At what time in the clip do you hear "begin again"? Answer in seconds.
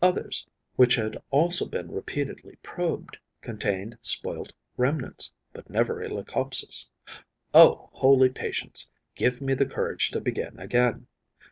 10.19-11.05